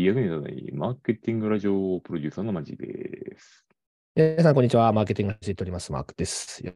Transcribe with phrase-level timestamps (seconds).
[0.00, 3.66] 役に立たないマーケティングラジオプロデューサーのマジです。
[4.16, 4.90] 皆さん、こんにちは。
[4.90, 5.92] マーケティングをしております。
[5.92, 6.64] マークです。
[6.64, 6.72] よ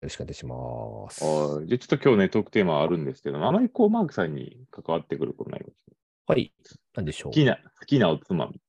[0.00, 1.24] ろしくお願いします。
[1.24, 5.84] はいじゃあちょっと今日ね、トークテーマあるんですけど、あまりこうマークさんに関わってくることないです
[6.28, 6.52] はい。
[6.94, 7.34] なんでしょう好。
[7.34, 8.60] きな、好きなおつまみ。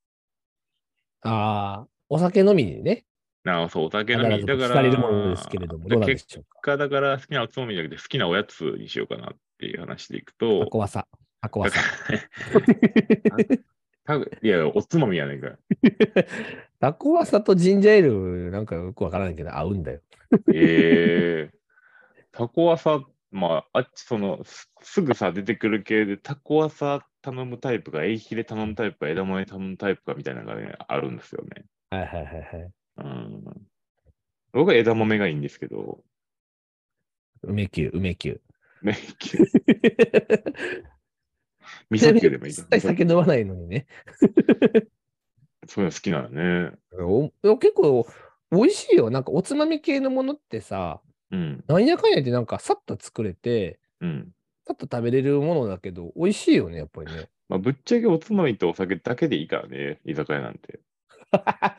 [1.21, 3.05] ああ、お酒飲みにね、
[3.43, 4.39] なあ、そう、お酒必飲み。
[4.39, 6.61] ずだから、れるものですけれども、どうなんで結しょうか。
[6.61, 11.07] 果、だから好きなおつまみじゃなくて好きなおやつにしようかなっていう話でいくと、箱わさ。
[11.39, 11.79] 箱わさ。
[12.09, 13.37] 多
[14.05, 15.57] 分いや、おつまみやねんか。
[16.79, 20.01] 箱わさとジンジャーエール、なんかよくわからないけど、合うんだよ。
[20.53, 21.61] ええ
[22.31, 31.65] タコワサ、まあ、あっち、その、すすぐさ、出てくる系で、タコワサ頼むタイプか、エイヒレ頼むタイプか、枝豆頼むタイプかみたいなのがね、あるんですよね。
[31.89, 32.71] はいはいはいはい。
[32.97, 33.43] うん。
[34.53, 36.03] 僕は枝豆がいいんですけど、
[37.43, 38.39] 梅球、梅球。
[38.81, 38.97] ね、
[41.89, 43.87] 味噌球でもいい一切酒飲まないのにね。
[45.67, 46.71] そういうの好きなのね。
[47.59, 48.07] 結構、
[48.51, 49.09] 美味しいよ。
[49.09, 51.01] なんか、おつまみ系のものってさ、
[51.31, 51.63] うん。
[51.67, 54.31] なんやかんやでなんか、さっと作れて、うん。
[54.67, 57.29] さっと食べれるものだけど、美味しいよね、やっぱりね。
[57.47, 60.79] まあ、ぶっちゃけおつまみとお酒だけでいいからね、居酒屋なんて。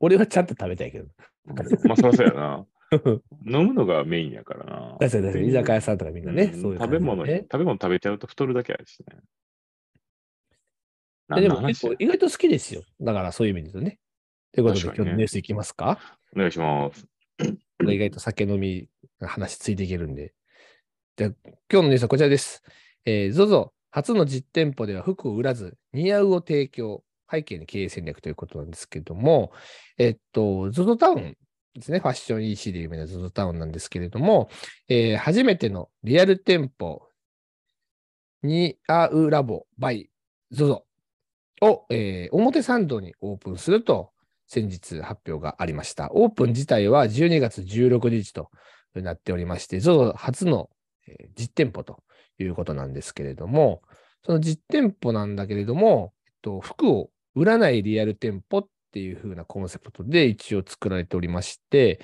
[0.00, 1.06] 俺はちゃんと食べたいけど。
[1.44, 2.66] まあ、そりゃそうやな。
[3.46, 4.96] 飲むのがメインやからな。
[5.00, 9.18] 確かに確かに居酒屋さんとかみんなね、うんそういう食べ物、食べ物食べちゃうと太るだけあるしね。
[11.36, 12.82] ででも結構意外と好きですよ。
[13.00, 13.98] だからそういう意味で言うとね。
[14.52, 15.98] ということで、ね今日のニュースいきますか？
[16.36, 17.06] お願いします。
[17.88, 18.88] 意外と酒飲み
[19.20, 20.34] の話ついていけるんで。
[21.16, 21.30] じゃあ
[21.70, 22.62] 今日のニュースはこちらです。
[23.04, 27.04] えー、ZOZO 初の実店舗では服を売らず、似合うを提供。
[27.30, 29.50] 背景に経営戦略ということなんですけども、
[29.98, 31.36] えっと、ZOZO タウン
[31.74, 31.98] ですね。
[31.98, 34.48] ファッション EC で有名な ZOZO タウンなんですけれども、
[34.88, 37.02] えー初めてのリアル店舗、
[38.42, 40.06] 似合うラボ by
[40.52, 40.82] ZOZO
[41.62, 44.12] を、えー表参道にオープンすると
[44.46, 46.10] 先日発表がありました。
[46.12, 48.50] オープン自体は12月16日と
[48.94, 50.70] なっておりまして、ZOZO 初の、
[51.36, 52.02] 実店舗と
[52.38, 53.82] いうことなんですけれども、
[54.24, 61.98] その実店舗なんだけれども、えっと、服を売らないリアル店舗っっていう風なコンセプトで一応作られておりまして、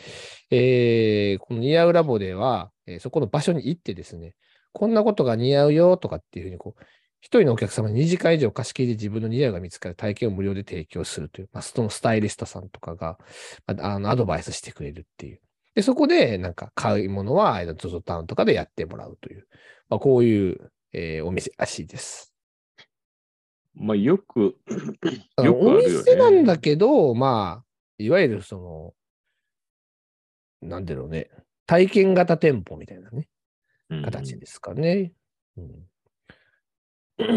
[0.50, 4.34] えーこの似合うラボでは、えーそこの場所に行ってですね、
[4.72, 6.82] こんなことが似合うよとかっていうふうにこう、
[7.20, 13.18] 一人のお客様に2時間以上貸し切りで自分の似合うが見つかる体験を無料で提供するという、まあ、そのスタイリストさんとかが、
[13.66, 15.40] あのアドバイスしてくれるっていう。
[15.76, 19.46] で、そこでなんか買い物は ZOZO タウンとかでやってもらうという、
[19.88, 22.29] まあ、こういう、えーお店らしいです。
[23.75, 24.60] まあ、よく、よく
[25.36, 25.86] あるよね。
[25.86, 27.64] 店なんだけど、まあ、
[27.98, 28.94] いわゆるそ
[30.62, 31.31] の、なんだろうね、
[31.66, 33.28] 体験型店舗みたいなね、
[33.88, 35.12] うん形ですかね。
[35.56, 35.86] うん
[37.19, 37.32] だか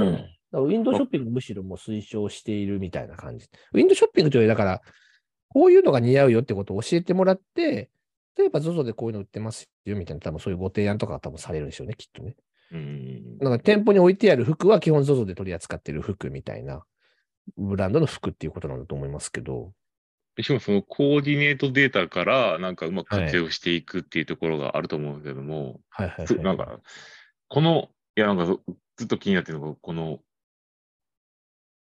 [0.52, 3.50] らウィンドウショッピングむしろもう推奨しているみたいな感じ。
[3.74, 4.82] ウィンドウショッピングというより、だから、
[5.50, 7.90] こういうのが似合うよってことを教えてもらって、
[8.38, 12.36] 例えば ZOZO でこういうの売ってますよみたいな、多分そういうご提案とかが多分されるんでしょうね、きっとね。
[12.74, 16.84] うんだから店舗に置いてある服は基本 ZOZO で取り扱ってる服みたいな、
[17.58, 19.74] ブランドの服っていうことなんだと思いますけど。
[20.42, 26.28] しかもそのコーディネートデータからなんかうまく活用していくっていうところがあると思うけども、はいはい、はい。
[26.28, 26.80] つなんか、
[27.50, 28.46] この、いやなんか
[28.98, 30.20] ずっと気になってるのが、この、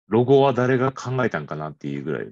[0.08, 2.28] ロゴは誰が考えたんかなっていうぐらい。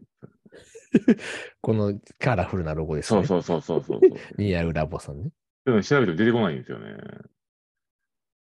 [1.63, 3.25] このカラフルなロゴですね。
[3.25, 4.21] そうそうそうそうそうそう。
[4.37, 5.31] 似合うラボさんね。
[5.65, 6.97] でも調べても出てこないんですよね。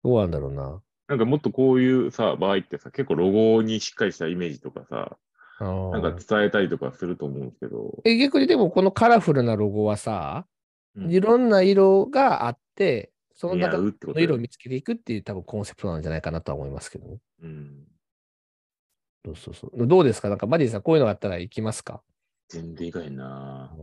[0.06, 0.82] どうなんだろうな。
[1.08, 5.18] なんかもっとこういうさ、場合ってさ、結構ロゴにしっかりしたイメージとかさ、
[5.60, 10.46] なんか伝えたりとかすると思うんですけど、え逆にでもこのカラフルなロゴはさ、
[10.96, 17.18] うんいろんな色があって、その中の色を見つけていくっていう多分コンセプトなんじゃないかなとは思いますけどね。
[17.42, 17.88] うん。
[19.26, 19.88] そうそうそう。
[19.88, 20.30] どうですか？
[20.30, 22.02] なんかマディさんこういうのがあったら行きますか？
[22.50, 23.76] 全然いかへんな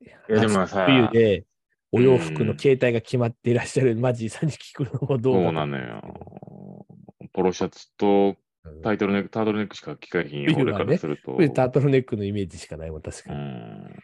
[0.00, 1.44] いやでもさ冬で
[1.92, 6.86] お洋服うんの形態が決まっていらっしゃるマジーさんに聞くのもどうそうなのよ。
[7.32, 11.36] ポロシャツとうんタイトルネック、タートルネックしか聞かへんよ、俺からすると。
[11.36, 13.42] 冬タートルネックのイメージしかないもん、確かうに。
[13.42, 13.94] ん。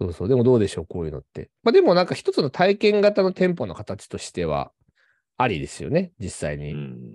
[0.00, 0.28] そうそう。
[0.28, 1.50] でもどうでしょう、こういうのって。
[1.62, 4.72] まあでもなんか一つの体験型の店舗の形としては
[5.38, 6.74] ありですよね、実際うに。
[6.74, 7.14] ん。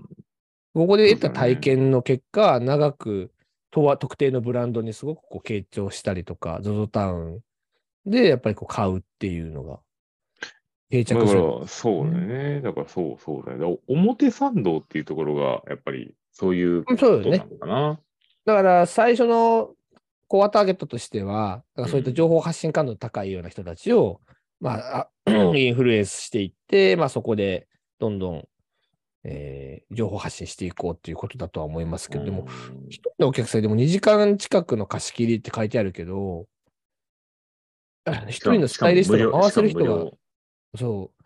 [0.74, 3.32] ここで得た体験の結果、長く
[3.70, 7.40] とは特定のブランドにすごくこう傾聴したりとか、ZOZO タウン
[8.06, 9.80] でやっぱりこう買うっていうのが
[10.90, 11.42] 定着する。
[11.42, 12.62] ら、そうだよね。
[12.62, 13.78] だから、そうそうだよね。
[13.88, 18.00] 表参道っていうところが、やっぱり、そういうこそうよねとなのかな。
[18.46, 19.72] だから最初の
[20.28, 24.22] コアターゲットとしては、だからそういった情報発信感度の高いような人たちを、
[24.60, 27.68] まあ、あ インフルエンスしていって、まあそこで
[28.00, 28.48] どんどん
[29.24, 36.46] えー情報発信していこうっていうことだとは思いますけど、でも、うん一人のお客さんでも2時間近くの貸し切りって書いてあるけど、
[38.28, 40.12] 一人のスタイリストが回せる人が、
[40.78, 41.24] そう、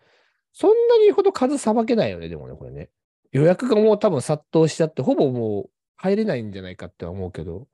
[0.52, 2.90] そんなにほど数さばけないよね、でもね、これね。
[3.32, 7.66] 予約がもう多分殺到しちゃって、ほぼもう入れないんじゃないかって思うけど、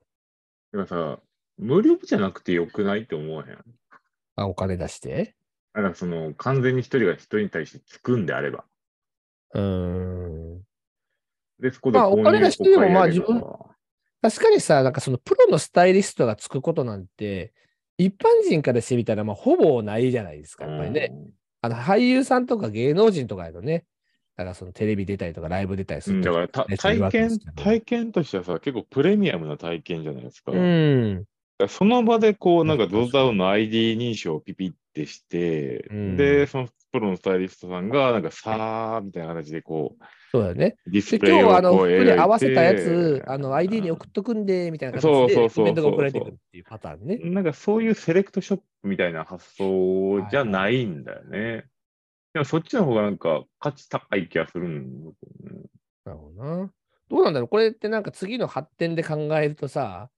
[0.71, 1.19] でもさ、
[1.57, 3.57] 無料じゃなくてよくないって思わへん？
[4.35, 5.35] あ、お金出して？
[5.73, 8.65] だからその、完全に一人が一人に対してつくんであれば。
[9.53, 10.61] うーん。
[11.59, 13.53] で、そこでまあお金出してでもまあ自分分。
[14.21, 17.53] 確かにさ、なんかそのプロのスタイリストがつくことなんて、
[17.97, 21.11] 一般人からしてみたら、まあ、ほぼないじゃないですか、やっぱりね。
[21.61, 23.85] あの俳優さんとか芸能人とかやとね、
[24.35, 26.21] だからそのテレビ出たりとかライブ出たりすうん。
[26.21, 30.51] だから体験体験としてはさ、結構プレミアムな体験じゃないですか。
[30.51, 31.25] うん。
[31.69, 39.95] その場でこう、なんかドザウンの ID 認証をピピってして、うんで、そのプロのスタイリストさんが、なんかさーみたいな形でこ
[40.31, 40.75] そうだよね。
[40.87, 47.17] う、ディスで、プレイを今日はあの、服でこう描いて合わせたやつ、あの、ID に送っとくんで、みたいな形で、そうそうそうそうコメントが送られてくるっていうパターンね。
[47.17, 51.65] なんかそういうセレクトショップみたいな発想じゃないんだよね。
[52.33, 55.61] でもそっちの方がなんか価値高い気がするんだけどね。
[56.05, 56.71] なるほどな。
[57.09, 60.09] どうなんだろうこれってなんか次の発展で考えるとさ、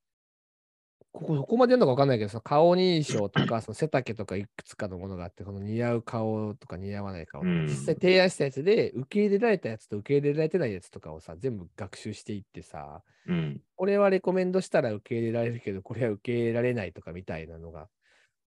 [1.18, 13.62] ここ、どこまでやるのか分かんないけど、その顔認証とか、その背丈とかいくつかのものがあって、この似合う顔とか似合わない顔うん実際提案したやつで、受け入れられたやつと受け入れられてないやつとかをさ、全部学習していってさ、うん。
[13.76, 17.90] これはレコメンドしたら受け入れられるけど、これは受け入れられないとかみたいなのが、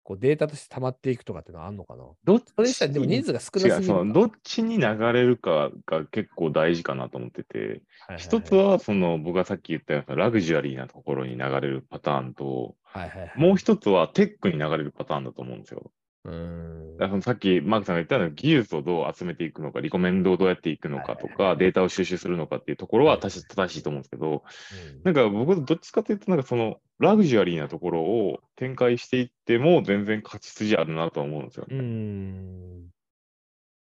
[0.02, 2.04] こうデータとして溜まっていくとかってのはあんのかな？
[2.24, 7.82] どっちそれにしたらでも人数が少なすぎるどっちに流れるかが結構大事かなと思ってて、
[8.16, 13.32] 一つはその僕がさっき言ったようなラグジュアリーなところに流れるパターンと、はいはいはい。
[13.36, 15.90] もう一つはテックに流れるパターンだと思うんですよ。
[16.24, 16.96] うーん。
[16.98, 31.80] だからさっきマークさんが言ったような技術をどう集めていくのか、リコメンドをどうやっていくのかとはいか、データを収集するのかっていうところは正し正しいと思うんですけど、うんなんか僕どっちかというと、なんかそのラグジュアリーなところを展開していっても全然勝ち筋あるなとは思うんですようね。
[31.80, 32.88] ん。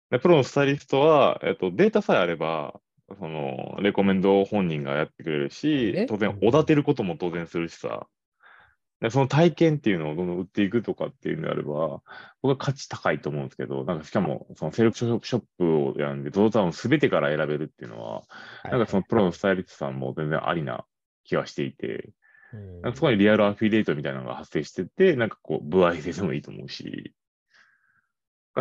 [0.09, 2.79] でプロのスタイリストは、えっと、データさえあれば、
[3.19, 8.22] そのレコメンドを本人がやってくれるしね、当然、おだてることも当然するしさ、で
[9.09, 12.01] その体験っていうのをどんどん売っていくとかっていうのであれば、
[12.41, 18.23] 僕は価値高いと思うんですけど、なんかしかも、そのセレクションショップをやるんで、ゾウタウンすべてから選べるっていうのは、
[18.63, 20.85] なんかそのプロのスタイリストさんも全然ありな
[21.25, 22.11] 気がしていて、
[22.53, 27.13] うんなんかそこにリアルアフィリエイトみたいなのが発生してて、なんかこう、歩合制でもいいと思うし、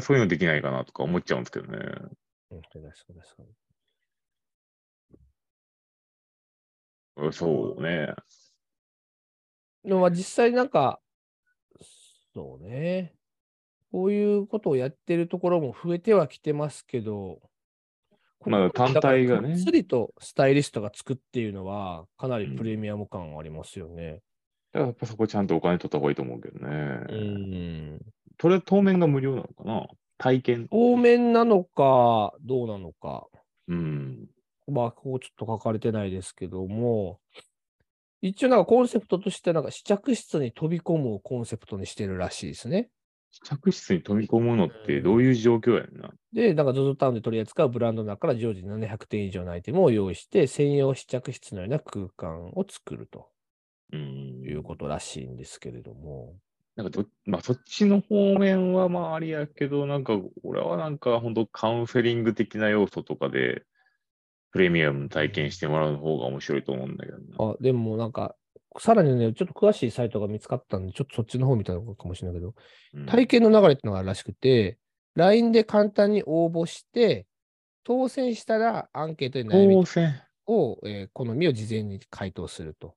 [0.01, 1.79] そういうのできないかなとか思っちゃうんですけどね。
[2.51, 3.53] うんそうだそうだそうだ
[7.25, 8.15] うんそうね。
[9.85, 11.01] でもまあ実際なんか、
[12.35, 13.15] そうね。
[13.91, 17.41] こういうことをやってるところも増えてはきてますけど、
[18.47, 24.21] まあ単体がねだからがっつりとスタイリストがつくっていうのは、かなりプレミアム感ありますよね。
[24.73, 26.71] だからやっぱそこちゃんとお金取った方がいいと思うけどね。
[27.11, 28.01] うん。
[28.41, 29.87] それ当面が無料なのかな？
[30.17, 30.69] 体験。
[30.71, 33.27] 当面なのか、どうなのか。
[33.69, 34.27] うん。
[34.69, 37.19] まあ、ここちょっと書かれてないですけども、
[38.23, 42.89] 一応なんかコンセプトとしてなんか試着室に飛び込むをコンセプトにしてるらしいですね。
[43.33, 46.11] 試着室に飛び込むのってどういう状況やんな？
[46.33, 53.29] で、なんか ZOZO タウンで取り扱うブランドの中から常時700点以上のアイテムを用意して、専用試着室のような空間を作ると
[53.93, 54.43] うん。
[54.45, 56.35] いうことらしいんですけれども。
[56.77, 63.65] なんかど、まあそっちの方面はまあありやけど、なんか俺はなんか本当カウンセリング的な要素とかで、
[64.53, 67.53] プレミアム体験してもらう方が面白いと思うんだけどな。
[67.53, 68.37] あ、でもなんか、
[68.79, 72.55] さらにね、ちょっと詳しいサイトが見つかったんで、ちょっとそっちの方見たのかもしれないけど、
[72.95, 74.79] うん体験の流れってのがあるらしくて、
[75.15, 77.27] LINE で簡単に応募して、
[77.85, 79.77] 当選したらアンケートで悩み。
[80.47, 82.95] を、えー好みを事前に回答すると。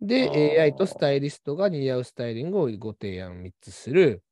[0.00, 4.22] で、AI とスタイリストが似合うスタイリングをご提案3つする。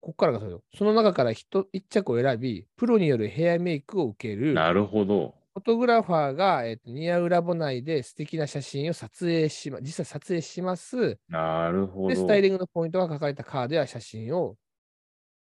[0.00, 0.40] ここからが
[0.76, 4.52] その中から1着を選び、プロによるヘアメイクを受ける。
[4.52, 5.34] なるほど。
[5.54, 11.18] フォトグラファーが、えーと似合うラボ内で素敵な写真を撮影しま、実際撮影します。
[11.28, 12.20] なるほで、ど。
[12.22, 14.56] スタイリングのポイントが書かれたカードや写真を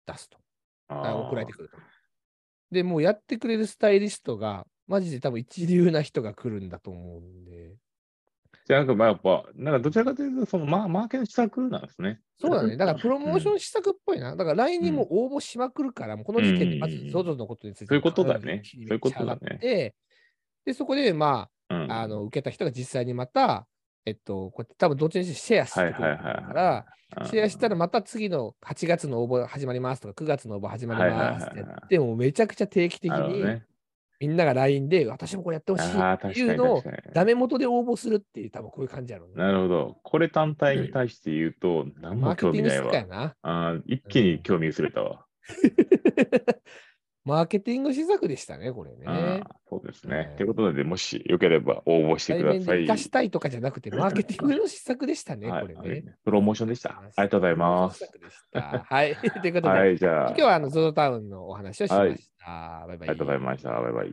[0.07, 0.39] 出すと。
[0.89, 1.79] 送られてくると。
[2.71, 7.46] で、もうやってくれるスタイリストが、マジで多分一流な人が来るんだと思うんで。
[8.67, 12.21] じゃあなんかまあやっぱ、なんかどちらかというと、そのママーケの施策なんですね。
[12.39, 12.77] そうだね。
[12.77, 14.35] だからプロモーション施策っぽいな。
[14.35, 19.95] だから LINE にも応募しまくるから、もうこの時点でまずうん ZOZO のことについてそういうことだねそういうことだね
[20.65, 21.93] で、そこでまうん。
[21.93, 23.67] あ、あの、受けた人が実際にまた、
[24.05, 26.87] えっと、こうやって多分どっちにしてシェアしてくれるから、
[27.21, 33.61] うん、シェアしたらまた次の8月の応募始まりますとか、9月の応募始まりますってやって、もうめちゃくちゃ定期的に。
[34.19, 36.83] みんなが LINE で私もこれやってほしいっていうのを。
[37.13, 39.35] ダメ元で応募するっていう多分こういう感じやろうね。
[39.37, 39.97] なるほど。
[40.03, 43.37] これ単体に対して言うと、何もマーケティング興味ないわ。
[43.43, 45.27] あー一気に興味薄れたわ。
[47.27, 49.43] マーケティング施策でしたね、これね。
[49.69, 50.17] そうですね。
[50.17, 52.83] はいということで、もしよければ応募して対ください。
[52.83, 56.05] 生かしたいとかじゃなくて、 マーケティングの施策でしたね、はいこれね。
[56.25, 56.91] プロモーションでした。
[56.91, 57.99] ありがとうございます。
[57.99, 58.87] 施策でした。
[58.89, 59.17] はい。
[59.43, 62.85] ということで、はい、じゃあ、今日はあのゾゾタウンのお話をしました。
[62.87, 63.09] バイバイ。
[63.09, 63.71] ありがとうございました。
[63.71, 64.13] バイバイ。